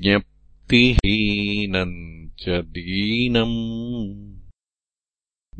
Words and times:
ज्ञप्तिहीनम् 0.03 1.97
च 2.41 2.43
दीनम् 2.75 3.57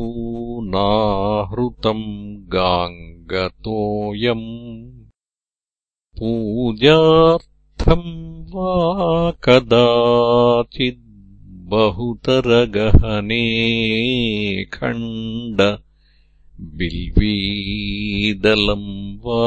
नाहृतम् 0.75 2.05
गाङ्गतोऽयम् 2.55 4.47
पूजार्थम् 6.19 8.07
वा 8.55 8.71
कदाचित् 9.49 11.06
बहुतरगहने 11.71 13.39
खण्ड 14.75 15.61
बिल्वीदलम् 16.79 18.85
वा 19.25 19.47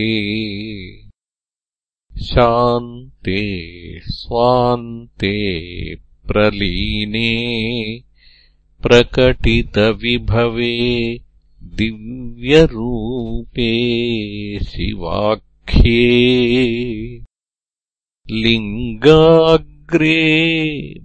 शान्ते 2.23 4.01
स्वान्ते 4.01 5.95
प्रलीने 5.95 7.33
प्रकटितविभवे 8.83 11.21
दिव्यरूपे 11.63 13.79
शिवाख्ये 14.59 16.21
लिङ्गाग्रे 18.33 20.19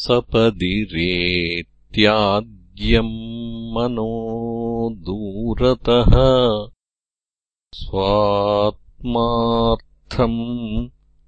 सपदि 0.05 0.71
रेत्याद्यम् 0.95 3.13
मनो 3.75 4.15
दूरतः 5.09 6.15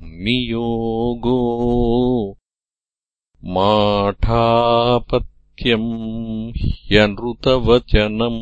नियोगो 0.04 1.38
माठापत्यम् 5.62 6.52
ह्यनृतवचनम् 6.90 8.38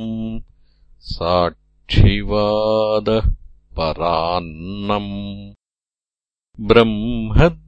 साक्षिवादः 1.13 2.47
परान्नम् 3.77 5.11
ब्रह्मद्वेषः 6.69 7.67